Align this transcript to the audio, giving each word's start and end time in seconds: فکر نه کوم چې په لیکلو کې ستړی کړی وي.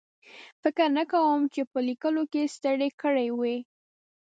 فکر 0.61 0.87
نه 0.97 1.03
کوم 1.11 1.39
چې 1.53 1.61
په 1.71 1.79
لیکلو 1.87 2.23
کې 2.31 2.51
ستړی 2.55 2.89
کړی 3.01 3.27
وي. 3.39 3.57